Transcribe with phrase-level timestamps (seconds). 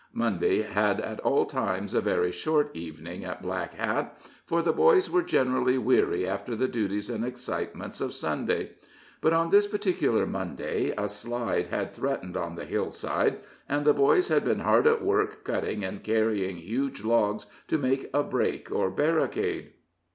[0.13, 5.11] Monday had at all times a very short evening at Black Hat, for the boys
[5.11, 8.71] were generally weary after the duties and excitements of Sunday;
[9.21, 14.29] but on this particular Monday a slide had threatened on the hillside, and the boys
[14.29, 18.89] had been hard at work cutting and carrying huge logs to make a break or
[18.89, 19.73] barricade.